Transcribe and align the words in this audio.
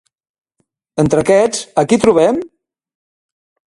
Entre 1.03 1.23
aquests, 1.25 1.63
a 1.83 1.87
qui 1.93 2.03
trobem? 2.07 2.43